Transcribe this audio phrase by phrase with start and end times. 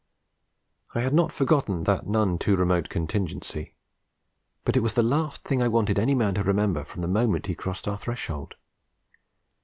[0.95, 3.75] I had not forgotten that none too remote contingency.
[4.65, 7.45] But it was the last thing I wanted any man to remember from the moment
[7.45, 8.55] he crossed our threshold.